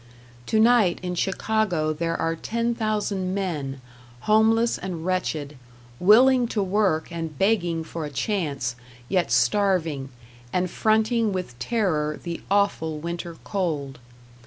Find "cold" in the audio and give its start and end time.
13.43-13.99